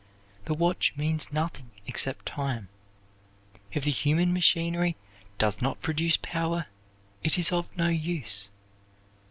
The 0.45 0.55
watch 0.55 0.93
means 0.97 1.31
nothing 1.31 1.69
except 1.85 2.25
time. 2.25 2.69
If 3.71 3.83
the 3.83 3.91
human 3.91 4.33
machinery 4.33 4.95
does 5.37 5.61
not 5.61 5.79
produce 5.79 6.17
power, 6.19 6.65
it 7.21 7.37
is 7.37 7.51
of 7.51 7.77
no 7.77 7.89
use. 7.89 8.49